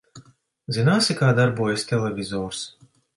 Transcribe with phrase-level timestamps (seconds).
[0.77, 2.63] Zināsi, kā darbojas televizors?